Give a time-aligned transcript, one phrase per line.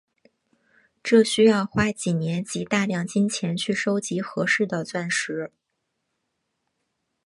[1.03, 5.51] 这需要花几年及大量金钱去收集合适的钻石。